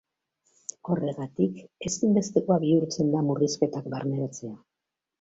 [0.95, 1.59] Horregatik,
[1.91, 4.61] ezinbestekoa bihurtzen da murrizketak barneratzea.